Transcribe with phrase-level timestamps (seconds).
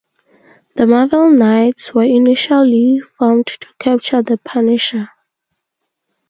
[0.77, 5.07] The Marvel Knights were initially formed to capture the Punisher.